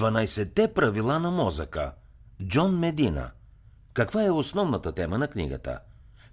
[0.00, 1.92] 12-те правила на мозъка.
[2.46, 3.30] Джон Медина.
[3.92, 5.78] Каква е основната тема на книгата?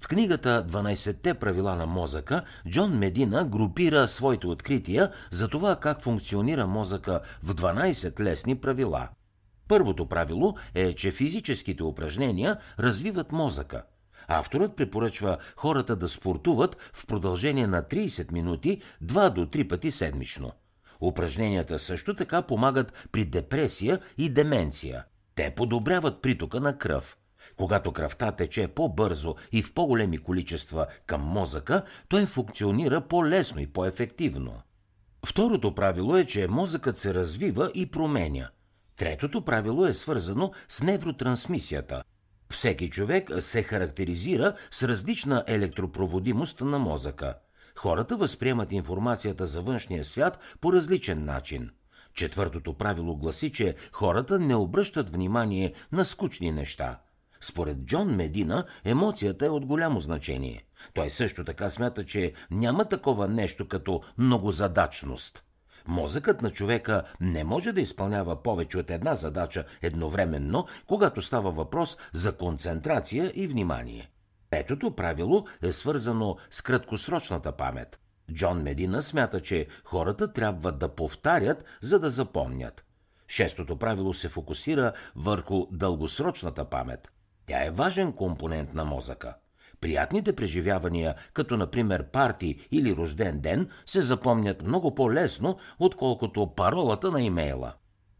[0.01, 6.67] В книгата 12-те правила на мозъка Джон Медина групира своите открития за това как функционира
[6.67, 9.09] мозъка в 12 лесни правила.
[9.67, 13.83] Първото правило е, че физическите упражнения развиват мозъка.
[14.27, 20.51] Авторът препоръчва хората да спортуват в продължение на 30 минути 2 до 3 пъти седмично–
[21.01, 25.05] Упражненията също така помагат при депресия и деменция.
[25.35, 27.17] Те подобряват притока на кръв.
[27.57, 34.61] Когато кръвта тече по-бързо и в по-големи количества към мозъка, той функционира по-лесно и по-ефективно.
[35.25, 38.49] Второто правило е, че мозъкът се развива и променя.
[38.97, 42.03] Третото правило е свързано с невротрансмисията.
[42.49, 47.35] Всеки човек се характеризира с различна електропроводимост на мозъка–
[47.77, 51.69] Хората възприемат информацията за външния свят по различен начин.
[52.13, 56.99] Четвъртото правило гласи, че хората не обръщат внимание на скучни неща.
[57.41, 60.65] Според Джон Медина, емоцията е от голямо значение.
[60.93, 65.43] Той също така смята, че няма такова нещо като многозадачност.
[65.87, 71.97] Мозъкът на човека не може да изпълнява повече от една задача едновременно, когато става въпрос
[72.13, 74.09] за концентрация и внимание.
[74.49, 77.99] Петото правило е свързано с краткосрочната памет.
[78.33, 82.85] Джон Медина смята, че хората трябва да повтарят, за да запомнят.
[83.27, 87.11] Шестото правило се фокусира върху дългосрочната памет.
[87.45, 89.35] Тя е важен компонент на мозъка.
[89.81, 97.21] Приятните преживявания, като например парти или рожден ден, се запомнят много по-лесно, отколкото паролата на
[97.21, 97.73] имейла.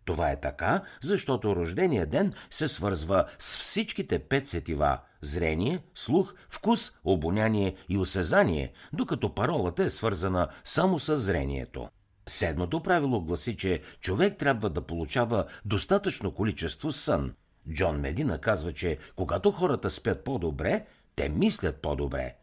[0.08, 6.92] Това е така, защото рождения ден се свързва с всичките пет сетива– зрение, слух, вкус,
[7.04, 11.90] обоняние и осезание, докато паролата е свързана само с зрението.
[12.28, 17.34] Седмото правило гласи, че човек трябва да получава достатъчно количество сън.
[17.74, 22.36] Джон Медина казва, че когато хората спят по-добре, те мислят по-добре.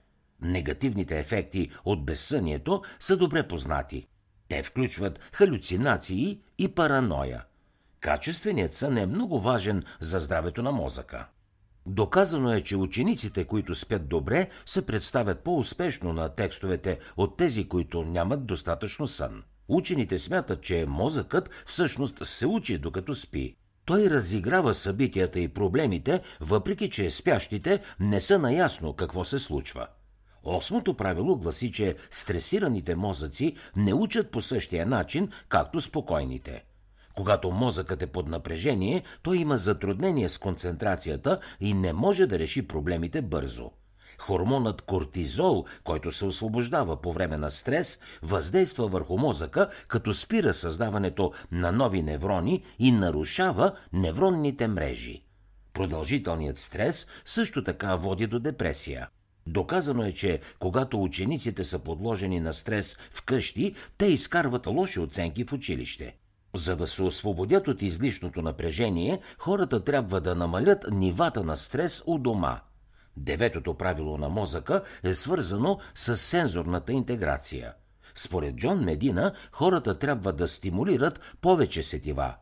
[0.43, 4.07] Негативните ефекти от безсънието са добре познати.
[4.49, 7.45] Те включват халюцинации и параноя–
[8.05, 11.27] Качественият сън е много важен за здравето на мозъка.
[11.87, 18.05] Доказано е, че учениците, които спят добре, се представят по-успешно на текстовете от тези, които
[18.05, 19.43] нямат достатъчно сън.
[19.69, 23.57] Учените смятат, че мозъкът всъщност се учи докато спи.
[23.85, 29.87] Той разиграва събитията и проблемите, въпреки че спящите не са наясно какво се случва.
[30.43, 36.65] Осмото правило гласи, че стресираните мозъци не учат по същия начин, както спокойните–
[37.15, 42.69] когато мозъкът е под напрежение, той има затруднение с концентрацията и не може да реши
[42.69, 43.71] проблемите бързо.
[44.19, 51.33] Хормонът кортизол, който се освобождава по време на стрес, въздейства върху мозъка, като спира създаването
[51.53, 55.25] на нови неврони и нарушава невронните мрежи.
[55.73, 59.09] Продължителният стрес също така води до депресия.
[59.47, 65.53] Доказано е, че когато учениците са подложени на стрес вкъщи, те изкарват лоши оценки в
[65.53, 66.17] училище.
[66.55, 72.19] За да се освободят от излишното напрежение, хората трябва да намалят нивата на стрес у
[72.19, 72.61] дома.
[73.17, 77.75] Деветото правило на мозъка е свързано с сензорната интеграция.
[78.15, 82.35] Според Джон Медина, хората трябва да стимулират повече сетива.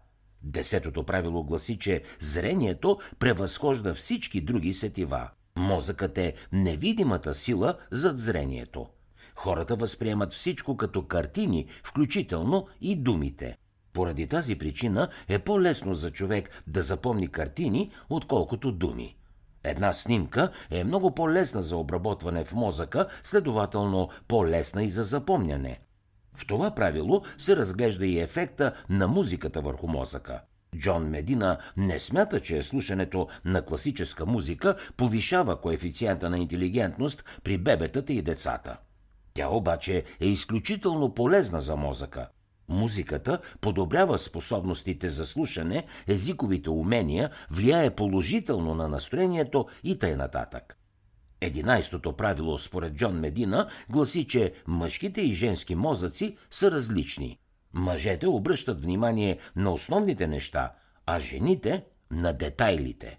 [0.42, 5.28] Десетото правило гласи, че зрението превъзхожда всички други сетива.
[5.56, 8.86] Мозъкът е невидимата сила зад зрението.
[9.34, 13.56] Хората възприемат всичко като картини, включително и думите.
[13.92, 19.16] Поради тази причина е по-лесно за човек да запомни картини, отколкото думи.
[19.64, 25.80] Една снимка е много по-лесна за обработване в мозъка, следователно по-лесна и за запомняне.
[26.34, 30.40] В това правило се разглежда и ефекта на музиката върху мозъка.
[30.76, 38.12] Джон Медина не смята, че слушането на класическа музика повишава коефициента на интелигентност при бебетата
[38.12, 38.76] и децата.
[39.34, 42.28] Тя обаче е изключително полезна за мозъка–
[42.72, 50.78] Музиката подобрява способностите за слушане, езиковите умения, влияе положително на настроението и нататък.
[51.40, 57.38] Единайстото правило според Джон Медина гласи, че мъжките и женски мозъци са различни.
[57.72, 60.72] Мъжете обръщат внимание на основните неща,
[61.06, 63.18] а жените– на детайлите.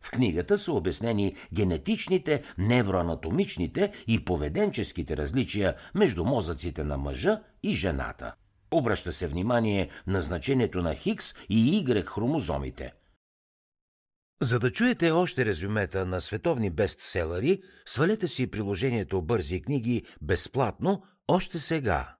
[0.00, 8.34] В книгата са обяснени генетичните, невроанатомичните и поведенческите различия между мозъците на мъжа и жената.
[8.70, 12.92] Обръща се внимание на значението на Хикс и Y хромозомите.
[14.42, 21.58] За да чуете още резюмета на световни бестселери, свалете си приложението Бързи книги безплатно още
[21.58, 22.16] сега.